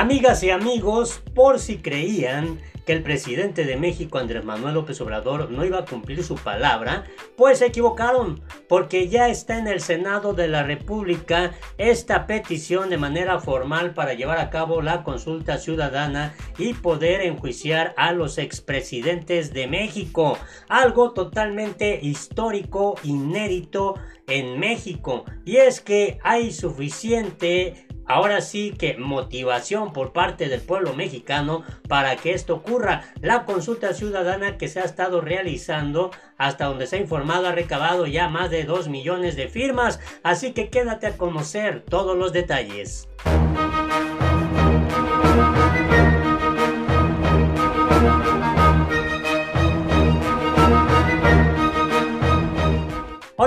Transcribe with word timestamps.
Amigas 0.00 0.42
y 0.42 0.48
amigos, 0.48 1.22
por 1.34 1.58
si 1.58 1.76
creían 1.76 2.58
que 2.86 2.94
el 2.94 3.02
presidente 3.02 3.66
de 3.66 3.76
México, 3.76 4.16
Andrés 4.16 4.42
Manuel 4.42 4.72
López 4.72 4.98
Obrador, 5.02 5.50
no 5.50 5.62
iba 5.62 5.80
a 5.80 5.84
cumplir 5.84 6.24
su 6.24 6.36
palabra, 6.36 7.04
pues 7.36 7.58
se 7.58 7.66
equivocaron, 7.66 8.40
porque 8.66 9.08
ya 9.08 9.28
está 9.28 9.58
en 9.58 9.66
el 9.66 9.82
Senado 9.82 10.32
de 10.32 10.48
la 10.48 10.62
República 10.62 11.52
esta 11.76 12.26
petición 12.26 12.88
de 12.88 12.96
manera 12.96 13.40
formal 13.40 13.92
para 13.92 14.14
llevar 14.14 14.38
a 14.38 14.48
cabo 14.48 14.80
la 14.80 15.02
consulta 15.02 15.58
ciudadana 15.58 16.32
y 16.56 16.72
poder 16.72 17.20
enjuiciar 17.20 17.92
a 17.98 18.12
los 18.12 18.38
expresidentes 18.38 19.52
de 19.52 19.66
México. 19.66 20.38
Algo 20.70 21.12
totalmente 21.12 22.00
histórico, 22.00 22.94
inédito 23.04 23.96
en 24.26 24.58
México. 24.58 25.26
Y 25.44 25.56
es 25.56 25.82
que 25.82 26.18
hay 26.22 26.52
suficiente 26.52 27.86
ahora 28.10 28.40
sí 28.40 28.74
que 28.76 28.96
motivación 28.98 29.92
por 29.92 30.12
parte 30.12 30.48
del 30.48 30.60
pueblo 30.60 30.94
mexicano 30.94 31.62
para 31.88 32.16
que 32.16 32.32
esto 32.32 32.54
ocurra. 32.54 33.04
La 33.20 33.44
consulta 33.44 33.94
ciudadana 33.94 34.58
que 34.58 34.68
se 34.68 34.80
ha 34.80 34.84
estado 34.84 35.20
realizando 35.20 36.10
hasta 36.36 36.66
donde 36.66 36.86
se 36.86 36.96
ha 36.96 37.00
informado 37.00 37.46
ha 37.46 37.52
recabado 37.52 38.06
ya 38.06 38.28
más 38.28 38.50
de 38.50 38.64
2 38.64 38.88
millones 38.88 39.36
de 39.36 39.48
firmas, 39.48 40.00
así 40.24 40.52
que 40.52 40.70
quédate 40.70 41.06
a 41.06 41.16
conocer 41.16 41.84
todos 41.88 42.16
los 42.16 42.32
detalles. 42.32 43.08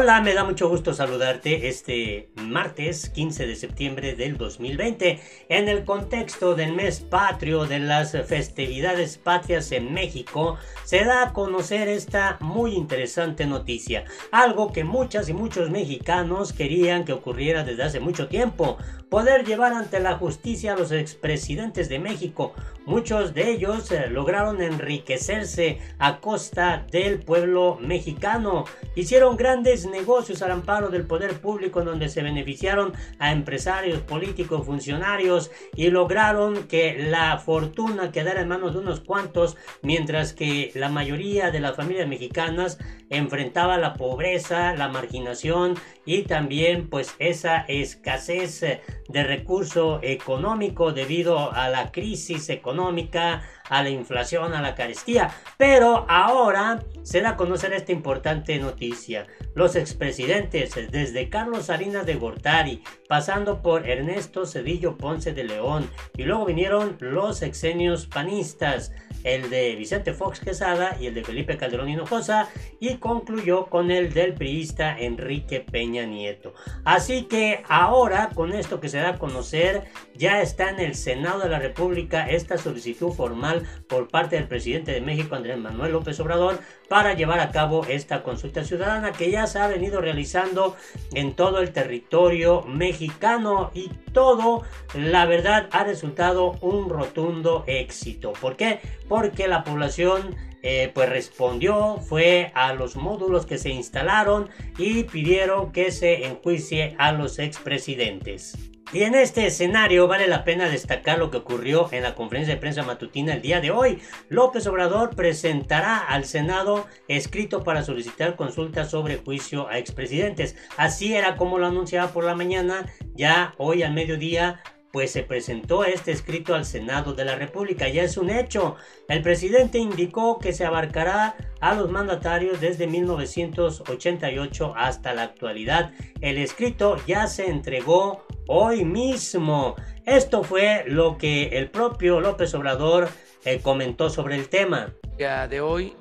Hola, 0.03 0.19
me 0.19 0.33
da 0.33 0.43
mucho 0.43 0.67
gusto 0.67 0.93
saludarte 0.93 1.69
este 1.69 2.29
martes 2.35 3.09
15 3.09 3.47
de 3.47 3.55
septiembre 3.55 4.15
del 4.15 4.35
2020 4.35 5.21
en 5.47 5.69
el 5.69 5.85
contexto 5.85 6.55
del 6.55 6.73
mes 6.73 6.99
patrio 6.99 7.65
de 7.67 7.79
las 7.79 8.11
festividades 8.11 9.17
patrias 9.17 9.71
en 9.71 9.93
México 9.93 10.57
se 10.83 11.05
da 11.05 11.23
a 11.23 11.31
conocer 11.31 11.87
esta 11.87 12.35
muy 12.41 12.73
interesante 12.73 13.45
noticia, 13.45 14.03
algo 14.33 14.73
que 14.73 14.83
muchas 14.83 15.29
y 15.29 15.33
muchos 15.33 15.69
mexicanos 15.69 16.51
querían 16.51 17.05
que 17.05 17.13
ocurriera 17.13 17.63
desde 17.63 17.83
hace 17.83 17.99
mucho 18.01 18.27
tiempo, 18.27 18.77
poder 19.13 19.45
llevar 19.45 19.73
ante 19.73 19.99
la 19.99 20.15
justicia 20.15 20.73
a 20.73 20.75
los 20.75 20.91
expresidentes 20.91 21.87
de 21.87 21.99
México. 21.99 22.55
Muchos 22.87 23.35
de 23.35 23.51
ellos 23.51 23.91
eh, 23.91 24.07
lograron 24.09 24.59
enriquecerse 24.59 25.77
a 25.99 26.19
costa 26.19 26.87
del 26.89 27.19
pueblo 27.19 27.77
mexicano, 27.79 28.65
hicieron 28.95 29.37
grandes 29.37 29.85
negocios 29.85 30.41
al 30.41 30.49
amparo 30.49 30.89
del 30.89 31.05
poder 31.05 31.39
público 31.39 31.83
donde 31.83 32.09
se 32.09 32.23
beneficiaron 32.23 32.93
a 33.19 33.31
empresarios, 33.31 34.01
políticos, 34.01 34.65
funcionarios 34.65 35.51
y 35.75 35.91
lograron 35.91 36.63
que 36.67 36.97
la 36.97 37.37
fortuna 37.37 38.11
quedara 38.11 38.41
en 38.41 38.47
manos 38.47 38.73
de 38.73 38.79
unos 38.79 38.99
cuantos, 38.99 39.57
mientras 39.83 40.33
que 40.33 40.71
la 40.73 40.89
mayoría 40.89 41.51
de 41.51 41.59
las 41.59 41.75
familias 41.75 42.07
mexicanas 42.07 42.79
enfrentaba 43.11 43.77
la 43.77 43.93
pobreza, 43.93 44.73
la 44.75 44.87
marginación 44.87 45.75
y 46.05 46.23
también 46.23 46.89
pues 46.89 47.15
esa 47.19 47.59
escasez 47.67 48.61
de 48.61 49.23
recurso 49.23 49.99
económico 50.01 50.91
debido 50.91 51.53
a 51.53 51.69
la 51.69 51.91
crisis 51.91 52.49
económica, 52.49 53.43
a 53.69 53.83
la 53.83 53.89
inflación, 53.89 54.53
a 54.53 54.61
la 54.61 54.75
carestía. 54.75 55.29
Pero 55.57 56.05
ahora 56.09 56.83
se 57.03 57.21
da 57.21 57.31
a 57.31 57.37
conocer 57.37 57.73
esta 57.73 57.91
importante 57.91 58.57
noticia. 58.59 59.27
Los 59.55 59.75
expresidentes, 59.75 60.73
desde 60.91 61.29
Carlos 61.29 61.65
Salinas 61.65 62.05
de 62.05 62.15
Gortari, 62.15 62.83
pasando 63.07 63.61
por 63.61 63.87
Ernesto 63.87 64.45
Cedillo 64.45 64.97
Ponce 64.97 65.33
de 65.33 65.43
León, 65.43 65.89
y 66.17 66.23
luego 66.23 66.45
vinieron 66.45 66.97
los 66.99 67.41
exenios 67.41 68.07
panistas, 68.07 68.91
el 69.23 69.49
de 69.49 69.75
Vicente 69.75 70.13
Fox 70.13 70.39
Quesada 70.39 70.97
y 70.99 71.07
el 71.07 71.13
de 71.13 71.23
Felipe 71.23 71.57
Calderón 71.57 71.89
Hinojosa, 71.89 72.49
y 72.79 72.95
concluyó 72.95 73.67
con 73.67 73.91
el 73.91 74.13
del 74.13 74.33
priista 74.33 74.97
Enrique 74.97 75.59
Peña 75.59 76.05
Nieto. 76.05 76.53
Así 76.83 77.23
que 77.23 77.63
ahora, 77.69 78.31
con 78.33 78.53
esto 78.53 78.79
que 78.79 78.89
se 78.89 78.97
da 78.97 79.09
a 79.09 79.19
conocer, 79.19 79.83
ya 80.15 80.41
está 80.41 80.69
en 80.69 80.79
el 80.79 80.95
Senado 80.95 81.39
de 81.39 81.49
la 81.49 81.59
República 81.59 82.27
esta 82.29 82.57
solicitud 82.57 83.11
formal 83.11 83.52
por 83.87 84.07
parte 84.07 84.35
del 84.35 84.47
presidente 84.47 84.91
de 84.91 85.01
México, 85.01 85.35
Andrés 85.35 85.57
Manuel 85.57 85.91
López 85.91 86.19
Obrador, 86.19 86.59
para 86.89 87.13
llevar 87.13 87.39
a 87.39 87.51
cabo 87.51 87.85
esta 87.87 88.23
consulta 88.23 88.63
ciudadana 88.63 89.11
que 89.11 89.31
ya 89.31 89.47
se 89.47 89.59
ha 89.59 89.67
venido 89.67 90.01
realizando 90.01 90.75
en 91.13 91.35
todo 91.35 91.59
el 91.59 91.71
territorio 91.71 92.63
mexicano 92.63 93.71
y 93.73 93.89
todo, 94.11 94.63
la 94.93 95.25
verdad, 95.25 95.67
ha 95.71 95.83
resultado 95.83 96.53
un 96.61 96.89
rotundo 96.89 97.63
éxito. 97.67 98.33
¿Por 98.33 98.55
qué? 98.55 98.79
Porque 99.07 99.47
la 99.47 99.63
población 99.63 100.35
eh, 100.65 100.91
pues 100.93 101.09
respondió, 101.09 101.97
fue 101.97 102.51
a 102.55 102.73
los 102.73 102.95
módulos 102.95 103.45
que 103.45 103.57
se 103.57 103.69
instalaron 103.69 104.49
y 104.77 105.03
pidieron 105.03 105.73
que 105.73 105.91
se 105.91 106.25
enjuicie 106.25 106.95
a 106.97 107.11
los 107.11 107.37
expresidentes. 107.39 108.72
Y 108.91 109.03
en 109.03 109.15
este 109.15 109.47
escenario 109.47 110.07
vale 110.07 110.27
la 110.27 110.43
pena 110.43 110.69
destacar 110.69 111.17
lo 111.17 111.31
que 111.31 111.37
ocurrió 111.37 111.87
en 111.91 112.03
la 112.03 112.13
conferencia 112.13 112.53
de 112.53 112.59
prensa 112.59 112.83
matutina 112.83 113.33
el 113.33 113.41
día 113.41 113.59
de 113.59 113.71
hoy. 113.71 113.99
López 114.29 114.67
Obrador 114.67 115.15
presentará 115.15 115.97
al 115.97 116.25
Senado 116.25 116.85
escrito 117.07 117.63
para 117.63 117.83
solicitar 117.83 118.35
consultas 118.35 118.91
sobre 118.91 119.17
juicio 119.17 119.67
a 119.67 119.79
expresidentes. 119.79 120.55
Así 120.77 121.15
era 121.15 121.37
como 121.37 121.57
lo 121.57 121.67
anunciaba 121.67 122.11
por 122.11 122.23
la 122.23 122.35
mañana, 122.35 122.85
ya 123.15 123.55
hoy 123.57 123.81
al 123.83 123.93
mediodía 123.93 124.61
pues 124.93 125.11
se 125.11 125.23
presentó 125.23 125.83
este 125.83 126.11
escrito 126.11 126.53
al 126.53 126.65
Senado 126.65 127.15
de 127.15 127.25
la 127.25 127.35
República. 127.35 127.89
Ya 127.89 128.03
es 128.03 128.15
un 128.15 128.29
hecho. 128.29 128.75
El 129.09 129.23
presidente 129.23 129.79
indicó 129.79 130.37
que 130.37 130.53
se 130.53 130.65
abarcará 130.65 131.35
a 131.61 131.73
los 131.73 131.89
mandatarios 131.89 132.61
desde 132.61 132.85
1988 132.85 134.73
hasta 134.77 135.15
la 135.15 135.23
actualidad. 135.23 135.93
El 136.21 136.37
escrito 136.37 136.97
ya 137.07 137.25
se 137.25 137.49
entregó 137.49 138.23
hoy 138.47 138.85
mismo. 138.85 139.75
Esto 140.05 140.43
fue 140.43 140.83
lo 140.87 141.17
que 141.17 141.57
el 141.57 141.69
propio 141.69 142.19
López 142.19 142.53
Obrador 142.53 143.09
eh, 143.45 143.59
comentó 143.61 144.09
sobre 144.09 144.35
el 144.35 144.49
tema. 144.49 144.93
Ya 145.17 145.47
de 145.47 145.61
hoy 145.61 145.95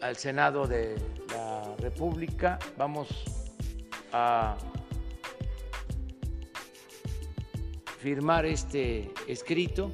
al 0.00 0.16
Senado 0.16 0.66
de 0.66 0.96
la 1.34 1.74
República 1.78 2.58
vamos 2.76 3.08
a 4.12 4.56
firmar 7.98 8.46
este 8.46 9.12
escrito. 9.28 9.92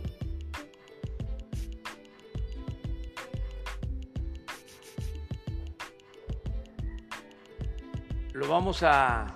Lo 8.33 8.49
vamos 8.49 8.83
a, 8.83 9.36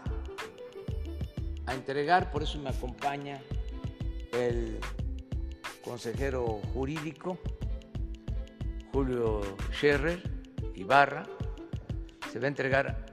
a 1.71 1.75
entregar, 1.75 2.31
por 2.31 2.43
eso 2.43 2.59
me 2.59 2.71
acompaña 2.71 3.41
el 4.33 4.79
consejero 5.83 6.61
jurídico 6.73 7.39
Julio 8.93 9.41
Scherrer 9.73 10.23
Ibarra. 10.75 11.27
Se 12.33 12.39
va 12.39 12.45
a 12.47 12.49
entregar 12.49 13.07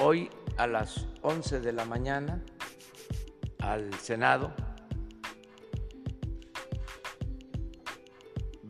hoy 0.00 0.30
a 0.56 0.66
las 0.66 1.06
11 1.22 1.60
de 1.60 1.72
la 1.72 1.84
mañana 1.84 2.42
al 3.60 3.92
Senado 3.94 4.52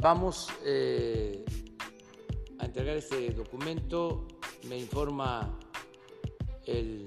Vamos 0.05 0.50
eh, 0.66 1.43
a 2.59 2.66
entregar 2.66 2.99
este 2.99 3.31
documento, 3.31 4.28
me 4.69 4.76
informa 4.76 5.59
el 6.66 7.03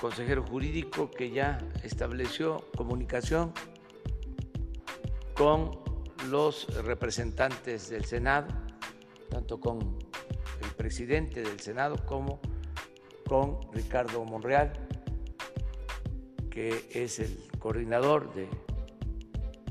consejero 0.00 0.44
jurídico 0.44 1.10
que 1.10 1.30
ya 1.30 1.58
estableció 1.82 2.64
comunicación 2.76 3.52
con 5.34 5.78
los 6.30 6.66
representantes 6.84 7.88
del 7.90 8.04
Senado, 8.04 8.48
tanto 9.28 9.60
con 9.60 9.98
el 10.62 10.70
presidente 10.76 11.42
del 11.42 11.60
Senado 11.60 11.96
como 12.06 12.40
con 13.28 13.60
Ricardo 13.72 14.24
Monreal, 14.24 14.72
que 16.50 16.88
es 16.92 17.18
el 17.18 17.38
coordinador 17.58 18.32
de 18.34 18.48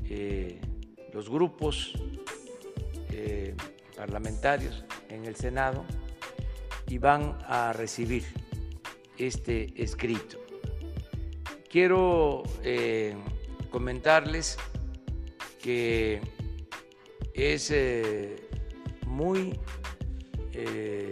eh, 0.04 0.60
los 1.12 1.28
grupos 1.28 1.92
eh, 3.10 3.54
parlamentarios 3.96 4.84
en 5.08 5.24
el 5.24 5.36
Senado 5.36 5.84
y 6.86 6.98
van 6.98 7.38
a 7.46 7.72
recibir 7.72 8.24
este 9.18 9.72
escrito. 9.82 10.38
Quiero 11.70 12.42
eh, 12.62 13.14
comentarles 13.70 14.56
que 15.62 16.20
es 17.34 17.70
eh, 17.70 18.36
muy 19.06 19.58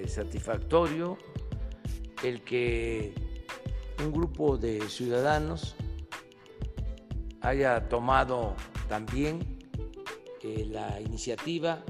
satisfactorio 0.06 1.18
el 2.22 2.42
que 2.42 3.14
un 4.02 4.12
grupo 4.12 4.56
de 4.56 4.88
ciudadanos 4.88 5.76
haya 7.40 7.88
tomado 7.88 8.56
también 8.88 9.58
eh, 10.42 10.66
la 10.68 11.00
iniciativa 11.00 11.84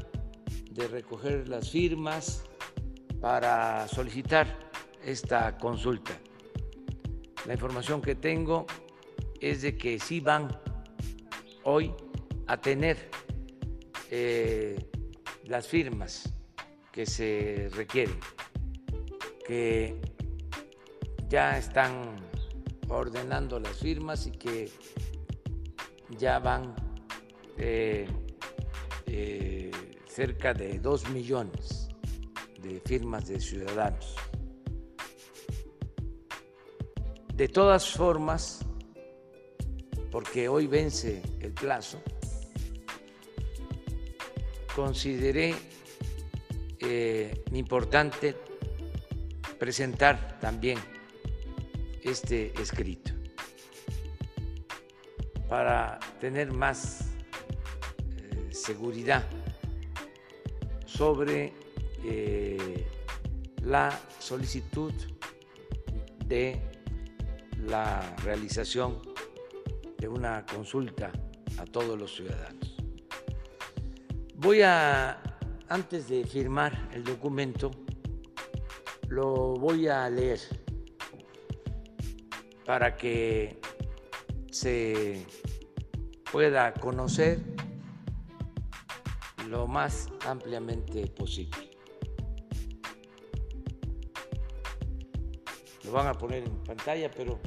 de 0.70 0.88
recoger 0.88 1.48
las 1.48 1.70
firmas 1.70 2.44
para 3.20 3.88
solicitar 3.88 4.65
esta 5.06 5.56
consulta. 5.56 6.12
La 7.46 7.54
información 7.54 8.02
que 8.02 8.16
tengo 8.16 8.66
es 9.40 9.62
de 9.62 9.78
que 9.78 10.00
sí 10.00 10.20
van 10.20 10.48
hoy 11.62 11.94
a 12.48 12.56
tener 12.56 13.08
eh, 14.10 14.76
las 15.44 15.68
firmas 15.68 16.34
que 16.90 17.06
se 17.06 17.70
requieren, 17.74 18.18
que 19.46 20.00
ya 21.28 21.56
están 21.56 22.16
ordenando 22.88 23.60
las 23.60 23.78
firmas 23.78 24.26
y 24.26 24.32
que 24.32 24.70
ya 26.18 26.40
van 26.40 26.74
eh, 27.58 28.08
eh, 29.06 29.70
cerca 30.08 30.52
de 30.52 30.80
dos 30.80 31.08
millones 31.10 31.88
de 32.60 32.80
firmas 32.80 33.28
de 33.28 33.40
ciudadanos. 33.40 34.16
De 37.36 37.48
todas 37.48 37.92
formas, 37.92 38.60
porque 40.10 40.48
hoy 40.48 40.66
vence 40.66 41.20
el 41.40 41.52
plazo, 41.52 42.00
consideré 44.74 45.54
eh, 46.80 47.44
importante 47.52 48.34
presentar 49.58 50.40
también 50.40 50.78
este 52.02 52.58
escrito 52.58 53.12
para 55.46 55.98
tener 56.18 56.52
más 56.52 57.10
eh, 58.16 58.48
seguridad 58.50 59.26
sobre 60.86 61.52
eh, 62.02 62.86
la 63.62 64.00
solicitud 64.20 64.94
de 66.24 66.75
la 67.66 68.14
realización 68.24 69.00
de 69.98 70.08
una 70.08 70.44
consulta 70.46 71.10
a 71.58 71.64
todos 71.64 71.98
los 71.98 72.14
ciudadanos. 72.14 72.76
Voy 74.36 74.62
a, 74.62 75.20
antes 75.68 76.08
de 76.08 76.24
firmar 76.24 76.88
el 76.92 77.02
documento, 77.04 77.70
lo 79.08 79.54
voy 79.54 79.88
a 79.88 80.08
leer 80.10 80.40
para 82.64 82.96
que 82.96 83.60
se 84.50 85.24
pueda 86.30 86.74
conocer 86.74 87.40
lo 89.48 89.66
más 89.66 90.08
ampliamente 90.26 91.06
posible. 91.06 91.70
Lo 95.84 95.92
van 95.92 96.08
a 96.08 96.14
poner 96.14 96.42
en 96.42 96.62
pantalla, 96.64 97.10
pero 97.10 97.38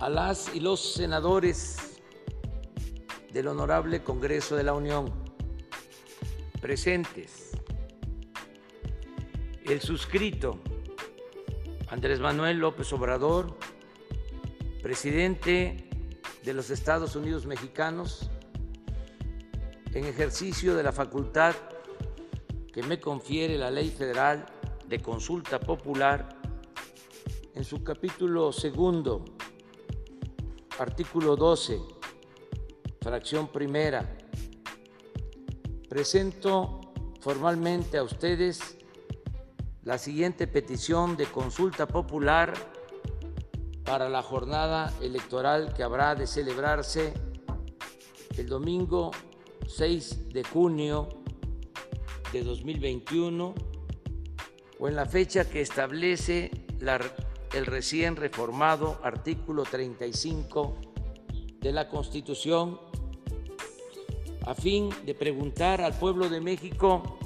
a 0.00 0.08
las 0.08 0.54
y 0.54 0.60
los 0.60 0.94
senadores 0.94 2.00
del 3.32 3.48
Honorable 3.48 4.02
Congreso 4.02 4.56
de 4.56 4.64
la 4.64 4.72
Unión 4.72 5.12
presentes. 6.60 7.50
El 9.62 9.82
suscrito 9.82 10.58
Andrés 11.90 12.18
Manuel 12.18 12.58
López 12.58 12.90
Obrador, 12.94 13.58
presidente 14.82 15.90
de 16.44 16.54
los 16.54 16.70
Estados 16.70 17.14
Unidos 17.14 17.44
mexicanos, 17.44 18.30
en 19.92 20.06
ejercicio 20.06 20.74
de 20.74 20.82
la 20.82 20.92
facultad 20.92 21.54
que 22.72 22.82
me 22.82 23.00
confiere 23.00 23.58
la 23.58 23.70
Ley 23.70 23.90
Federal 23.90 24.46
de 24.88 25.00
Consulta 25.00 25.60
Popular, 25.60 26.40
en 27.54 27.64
su 27.64 27.84
capítulo 27.84 28.52
segundo, 28.52 29.24
artículo 30.80 31.36
12, 31.36 31.78
fracción 33.02 33.48
primera. 33.48 34.16
Presento 35.90 36.80
formalmente 37.20 37.98
a 37.98 38.02
ustedes 38.02 38.78
la 39.82 39.98
siguiente 39.98 40.46
petición 40.46 41.18
de 41.18 41.26
consulta 41.26 41.86
popular 41.86 42.54
para 43.84 44.08
la 44.08 44.22
jornada 44.22 44.90
electoral 45.02 45.74
que 45.74 45.82
habrá 45.82 46.14
de 46.14 46.26
celebrarse 46.26 47.12
el 48.38 48.48
domingo 48.48 49.10
6 49.66 50.30
de 50.30 50.44
junio 50.44 51.10
de 52.32 52.42
2021 52.42 53.54
o 54.78 54.88
en 54.88 54.96
la 54.96 55.04
fecha 55.04 55.44
que 55.46 55.60
establece 55.60 56.50
la 56.78 56.98
el 57.52 57.66
recién 57.66 58.16
reformado 58.16 59.00
artículo 59.02 59.64
35 59.64 60.76
de 61.60 61.72
la 61.72 61.88
Constitución 61.88 62.78
a 64.46 64.54
fin 64.54 64.90
de 65.04 65.14
preguntar 65.14 65.80
al 65.80 65.98
pueblo 65.98 66.28
de 66.28 66.40
México 66.40 67.18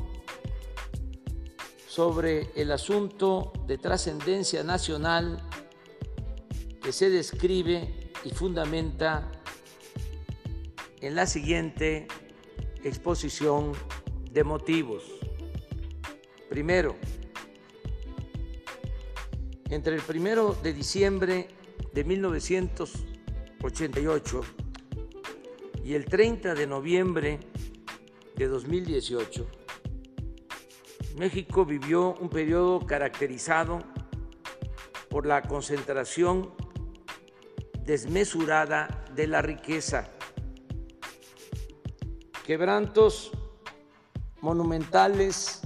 sobre 1.86 2.50
el 2.56 2.72
asunto 2.72 3.52
de 3.66 3.78
trascendencia 3.78 4.64
nacional 4.64 5.40
que 6.82 6.92
se 6.92 7.08
describe 7.08 8.10
y 8.24 8.30
fundamenta 8.30 9.30
en 11.00 11.14
la 11.14 11.26
siguiente 11.26 12.08
exposición 12.82 13.72
de 14.32 14.42
motivos. 14.42 15.04
Primero, 16.48 16.96
entre 19.74 19.96
el 19.96 20.02
primero 20.02 20.56
de 20.62 20.72
diciembre 20.72 21.48
de 21.92 22.04
1988 22.04 24.40
y 25.84 25.94
el 25.94 26.04
30 26.04 26.54
de 26.54 26.68
noviembre 26.68 27.40
de 28.36 28.46
2018, 28.46 29.48
México 31.18 31.64
vivió 31.64 32.14
un 32.14 32.28
periodo 32.28 32.86
caracterizado 32.86 33.80
por 35.10 35.26
la 35.26 35.42
concentración 35.42 36.54
desmesurada 37.84 39.04
de 39.12 39.26
la 39.26 39.42
riqueza, 39.42 40.08
quebrantos 42.46 43.32
monumentales 44.40 45.62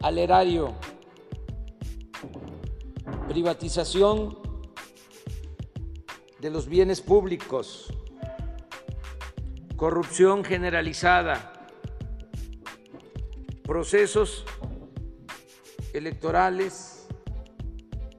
al 0.00 0.16
erario, 0.16 0.74
privatización 3.36 4.38
de 6.38 6.48
los 6.48 6.68
bienes 6.68 7.02
públicos, 7.02 7.92
corrupción 9.76 10.42
generalizada, 10.42 11.68
procesos 13.62 14.46
electorales 15.92 17.08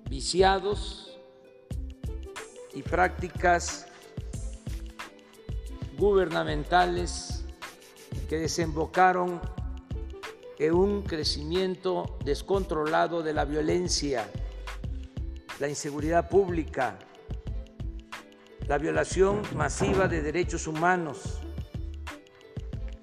viciados 0.08 1.18
y 2.76 2.84
prácticas 2.84 3.88
gubernamentales 5.98 7.44
que 8.30 8.38
desembocaron 8.38 9.42
en 10.60 10.76
un 10.76 11.02
crecimiento 11.02 12.20
descontrolado 12.24 13.24
de 13.24 13.34
la 13.34 13.46
violencia 13.46 14.30
la 15.60 15.68
inseguridad 15.68 16.30
pública, 16.30 17.00
la 18.68 18.78
violación 18.78 19.42
masiva 19.56 20.08
de 20.08 20.22
derechos 20.22 20.68
humanos, 20.68 21.40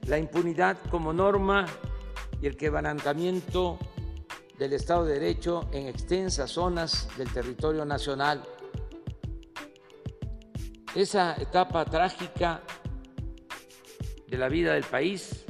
la 0.07 0.19
impunidad 0.19 0.79
como 0.91 1.13
norma 1.13 1.67
y 2.41 2.47
el 2.47 2.57
quebrantamiento 2.57 3.79
del 4.59 4.75
Estado 4.75 5.05
de 5.05 5.15
Derecho 5.15 5.69
en 5.73 5.89
extensas 5.89 6.51
zonas 6.51 7.09
del 7.17 7.33
territorio 7.33 7.85
nacional. 7.85 8.45
Esa 10.95 11.35
etapa 11.41 11.85
trágica 11.87 12.63
de 14.29 14.39
la 14.39 14.49
vida 14.49 14.75
del 14.75 14.85
país 14.85 15.45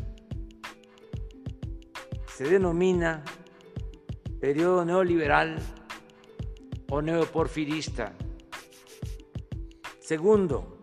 se 2.34 2.44
denomina 2.44 3.23
periodo 4.40 4.84
neoliberal 4.84 5.58
o 6.90 7.02
neoporfirista. 7.02 8.14
Segundo, 10.00 10.78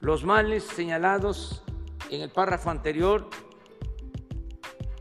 los 0.00 0.24
males 0.24 0.64
señalados 0.64 1.62
en 2.10 2.20
el 2.20 2.30
párrafo 2.30 2.70
anterior 2.70 3.28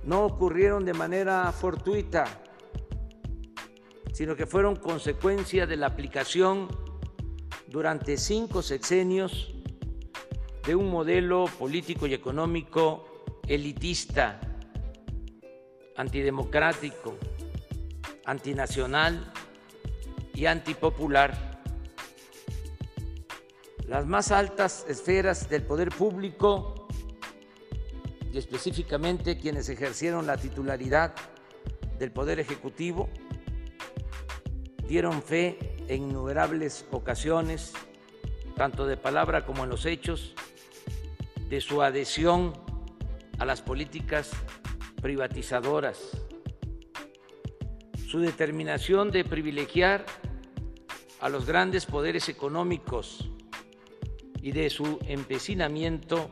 no 0.03 0.25
ocurrieron 0.25 0.85
de 0.85 0.93
manera 0.93 1.51
fortuita, 1.51 2.25
sino 4.11 4.35
que 4.35 4.45
fueron 4.45 4.75
consecuencia 4.75 5.65
de 5.65 5.77
la 5.77 5.87
aplicación 5.87 6.67
durante 7.67 8.17
cinco 8.17 8.61
sexenios 8.61 9.53
de 10.65 10.75
un 10.75 10.89
modelo 10.89 11.45
político 11.59 12.07
y 12.07 12.13
económico 12.13 13.05
elitista, 13.47 14.39
antidemocrático, 15.97 17.17
antinacional 18.25 19.31
y 20.33 20.45
antipopular. 20.45 21.61
Las 23.87 24.05
más 24.05 24.31
altas 24.31 24.85
esferas 24.87 25.49
del 25.49 25.63
poder 25.63 25.89
público 25.89 26.87
y 28.31 28.37
específicamente 28.37 29.37
quienes 29.37 29.69
ejercieron 29.69 30.25
la 30.25 30.37
titularidad 30.37 31.13
del 31.99 32.11
Poder 32.11 32.39
Ejecutivo 32.39 33.09
dieron 34.87 35.21
fe 35.21 35.75
en 35.87 36.09
innumerables 36.09 36.85
ocasiones, 36.91 37.73
tanto 38.55 38.87
de 38.87 38.97
palabra 38.97 39.45
como 39.45 39.63
en 39.63 39.69
los 39.69 39.85
hechos, 39.85 40.33
de 41.49 41.61
su 41.61 41.83
adhesión 41.83 42.53
a 43.37 43.45
las 43.45 43.61
políticas 43.61 44.31
privatizadoras, 45.01 45.99
su 48.13 48.19
determinación 48.19 49.09
de 49.09 49.25
privilegiar 49.25 50.05
a 51.19 51.29
los 51.29 51.47
grandes 51.47 51.87
poderes 51.87 52.29
económicos 52.29 53.27
y 54.39 54.51
de 54.51 54.69
su 54.69 54.99
empecinamiento 55.07 56.29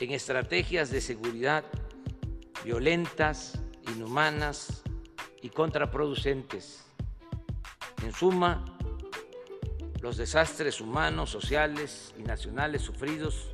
en 0.00 0.10
estrategias 0.10 0.90
de 0.90 1.00
seguridad 1.00 1.64
violentas, 2.64 3.62
inhumanas 3.94 4.82
y 5.42 5.50
contraproducentes. 5.50 6.84
En 8.02 8.12
suma, 8.12 8.64
los 10.00 10.16
desastres 10.16 10.80
humanos, 10.80 11.30
sociales 11.30 12.12
y 12.18 12.24
nacionales 12.24 12.82
sufridos 12.82 13.52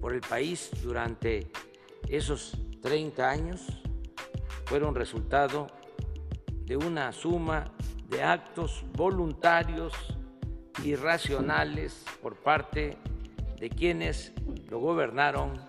por 0.00 0.12
el 0.12 0.22
país 0.22 0.70
durante 0.82 1.52
esos 2.08 2.58
30 2.82 3.30
años 3.30 3.60
fueron 4.64 4.96
resultado 4.96 5.68
de 6.66 6.76
una 6.76 7.12
suma 7.12 7.72
de 8.08 8.22
actos 8.22 8.84
voluntarios 8.94 9.92
y 10.84 10.94
racionales 10.94 12.04
por 12.22 12.36
parte 12.36 12.96
de 13.58 13.70
quienes 13.70 14.32
lo 14.68 14.80
gobernaron 14.80 15.60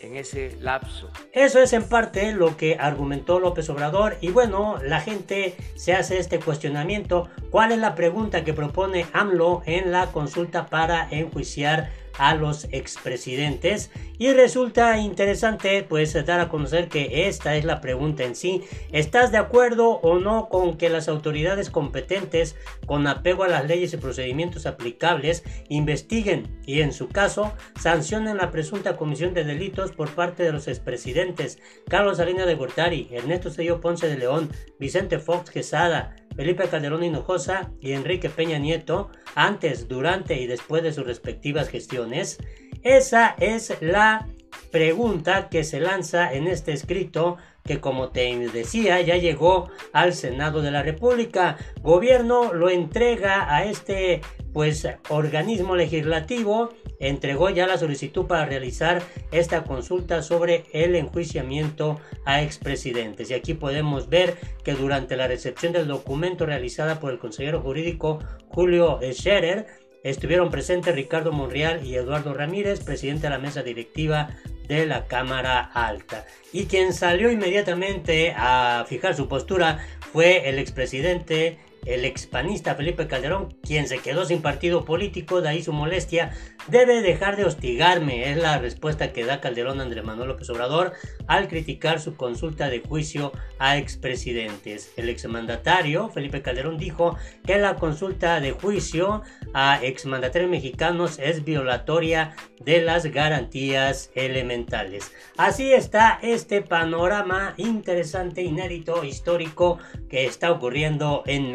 en 0.00 0.16
ese 0.16 0.56
lapso. 0.60 1.10
Eso 1.32 1.60
es 1.60 1.72
en 1.72 1.88
parte 1.88 2.32
lo 2.32 2.56
que 2.56 2.76
argumentó 2.78 3.40
López 3.40 3.68
Obrador 3.70 4.16
y 4.20 4.30
bueno, 4.30 4.78
la 4.82 5.00
gente 5.00 5.56
se 5.76 5.94
hace 5.94 6.18
este 6.18 6.38
cuestionamiento. 6.38 7.28
¿Cuál 7.54 7.70
es 7.70 7.78
la 7.78 7.94
pregunta 7.94 8.42
que 8.42 8.52
propone 8.52 9.06
AMLO 9.12 9.62
en 9.64 9.92
la 9.92 10.10
consulta 10.10 10.66
para 10.66 11.06
enjuiciar 11.08 11.92
a 12.18 12.34
los 12.34 12.66
expresidentes 12.70 13.90
y 14.18 14.32
resulta 14.32 14.98
interesante 14.98 15.82
pues 15.82 16.14
dar 16.26 16.40
a 16.40 16.48
conocer 16.48 16.88
que 16.88 17.28
esta 17.28 17.56
es 17.56 17.64
la 17.64 17.80
pregunta 17.80 18.24
en 18.24 18.36
sí. 18.36 18.62
¿Estás 18.92 19.32
de 19.32 19.38
acuerdo 19.38 20.00
o 20.00 20.18
no 20.18 20.48
con 20.48 20.76
que 20.76 20.88
las 20.88 21.08
autoridades 21.08 21.70
competentes 21.70 22.56
con 22.86 23.06
apego 23.06 23.44
a 23.44 23.48
las 23.48 23.66
leyes 23.66 23.92
y 23.92 23.98
procedimientos 23.98 24.66
aplicables 24.66 25.44
investiguen 25.68 26.60
y 26.66 26.80
en 26.80 26.92
su 26.92 27.08
caso 27.08 27.52
sancionen 27.80 28.36
la 28.36 28.50
presunta 28.50 28.96
comisión 28.96 29.34
de 29.34 29.44
delitos 29.44 29.92
por 29.92 30.10
parte 30.10 30.42
de 30.42 30.52
los 30.52 30.68
expresidentes 30.68 31.58
Carlos 31.88 32.18
Salinas 32.18 32.46
de 32.46 32.54
Gortari, 32.54 33.08
Ernesto 33.12 33.50
Cedillo 33.50 33.80
Ponce 33.80 34.08
de 34.08 34.18
León, 34.18 34.50
Vicente 34.78 35.18
Fox 35.18 35.50
Quesada, 35.50 36.16
Felipe 36.36 36.68
Calderón 36.68 37.04
Hinojosa 37.04 37.70
y 37.80 37.92
Enrique 37.92 38.28
Peña 38.28 38.58
Nieto 38.58 39.10
antes, 39.34 39.88
durante 39.88 40.40
y 40.40 40.46
después 40.46 40.82
de 40.82 40.92
sus 40.92 41.06
respectivas 41.06 41.68
gestiones? 41.68 42.38
Esa 42.82 43.34
es 43.38 43.76
la 43.80 44.26
pregunta 44.70 45.48
que 45.48 45.64
se 45.64 45.80
lanza 45.80 46.32
en 46.32 46.48
este 46.48 46.72
escrito 46.72 47.36
que 47.64 47.80
como 47.80 48.10
te 48.10 48.36
decía 48.50 49.00
ya 49.00 49.16
llegó 49.16 49.70
al 49.92 50.12
Senado 50.12 50.60
de 50.60 50.70
la 50.70 50.82
República. 50.82 51.56
Gobierno 51.82 52.52
lo 52.52 52.68
entrega 52.68 53.54
a 53.54 53.64
este 53.64 54.20
pues 54.52 54.86
organismo 55.08 55.74
legislativo 55.74 56.70
entregó 57.00 57.50
ya 57.50 57.66
la 57.66 57.78
solicitud 57.78 58.26
para 58.26 58.46
realizar 58.46 59.02
esta 59.32 59.64
consulta 59.64 60.22
sobre 60.22 60.64
el 60.72 60.94
enjuiciamiento 60.94 62.00
a 62.24 62.42
expresidentes. 62.42 63.30
Y 63.30 63.34
aquí 63.34 63.54
podemos 63.54 64.08
ver 64.08 64.36
que 64.62 64.74
durante 64.74 65.16
la 65.16 65.26
recepción 65.26 65.72
del 65.72 65.88
documento 65.88 66.46
realizada 66.46 67.00
por 67.00 67.12
el 67.12 67.18
consejero 67.18 67.60
jurídico 67.60 68.20
Julio 68.48 69.00
Scherer, 69.12 69.66
estuvieron 70.02 70.50
presentes 70.50 70.94
Ricardo 70.94 71.32
Monreal 71.32 71.84
y 71.84 71.96
Eduardo 71.96 72.34
Ramírez, 72.34 72.84
presidente 72.84 73.22
de 73.22 73.30
la 73.30 73.38
mesa 73.38 73.62
directiva 73.62 74.28
de 74.66 74.86
la 74.86 75.06
Cámara 75.06 75.60
Alta. 75.60 76.26
Y 76.52 76.66
quien 76.66 76.92
salió 76.92 77.30
inmediatamente 77.30 78.34
a 78.36 78.84
fijar 78.88 79.14
su 79.14 79.28
postura 79.28 79.86
fue 80.12 80.48
el 80.48 80.58
expresidente 80.58 81.58
el 81.86 82.04
expanista 82.04 82.74
Felipe 82.74 83.06
Calderón, 83.06 83.54
quien 83.62 83.88
se 83.88 83.98
quedó 83.98 84.24
sin 84.24 84.42
partido 84.42 84.84
político, 84.84 85.40
de 85.40 85.48
ahí 85.48 85.62
su 85.62 85.72
molestia, 85.72 86.32
debe 86.68 87.02
dejar 87.02 87.36
de 87.36 87.44
hostigarme, 87.44 88.30
es 88.30 88.36
la 88.36 88.58
respuesta 88.58 89.12
que 89.12 89.24
da 89.24 89.40
Calderón 89.40 89.80
a 89.80 89.84
Andrés 89.84 90.04
Manuel 90.04 90.28
López 90.28 90.48
Obrador 90.50 90.92
al 91.26 91.48
criticar 91.48 92.00
su 92.00 92.16
consulta 92.16 92.68
de 92.68 92.80
juicio 92.80 93.32
a 93.58 93.76
expresidentes. 93.76 94.92
El 94.96 95.08
exmandatario 95.08 96.08
Felipe 96.10 96.42
Calderón 96.42 96.78
dijo 96.78 97.16
que 97.46 97.58
la 97.58 97.76
consulta 97.76 98.40
de 98.40 98.52
juicio 98.52 99.22
a 99.52 99.80
exmandatarios 99.82 100.50
mexicanos 100.50 101.18
es 101.18 101.44
violatoria 101.44 102.34
de 102.60 102.82
las 102.82 103.06
garantías 103.06 104.10
elementales. 104.14 105.12
Así 105.36 105.72
está 105.72 106.18
este 106.22 106.62
panorama 106.62 107.54
interesante, 107.56 108.42
inédito, 108.42 109.04
histórico 109.04 109.78
que 110.08 110.26
está 110.26 110.50
ocurriendo 110.50 111.22
en 111.26 111.50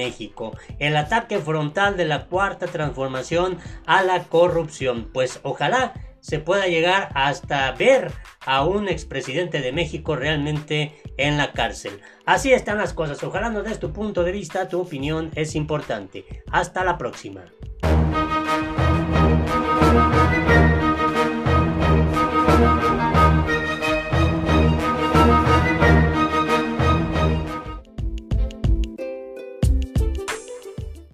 El 0.79 0.97
ataque 0.97 1.39
frontal 1.39 1.95
de 1.97 2.05
la 2.05 2.25
cuarta 2.25 2.67
transformación 2.67 3.57
a 3.85 4.03
la 4.03 4.23
corrupción. 4.23 5.09
Pues 5.13 5.39
ojalá 5.43 5.93
se 6.19 6.39
pueda 6.39 6.67
llegar 6.67 7.09
hasta 7.15 7.71
ver 7.71 8.11
a 8.45 8.65
un 8.65 8.89
expresidente 8.89 9.61
de 9.61 9.71
México 9.71 10.15
realmente 10.15 11.01
en 11.17 11.37
la 11.37 11.53
cárcel. 11.53 12.01
Así 12.25 12.51
están 12.51 12.77
las 12.77 12.93
cosas. 12.93 13.23
Ojalá 13.23 13.49
nos 13.49 13.63
des 13.63 13.79
tu 13.79 13.93
punto 13.93 14.23
de 14.23 14.31
vista, 14.31 14.67
tu 14.67 14.81
opinión 14.81 15.31
es 15.35 15.55
importante. 15.55 16.25
Hasta 16.51 16.83
la 16.83 16.97
próxima. 16.97 17.45